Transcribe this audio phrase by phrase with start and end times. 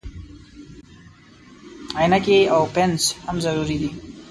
[1.97, 3.89] عینکې او پنس هم ضروري دي.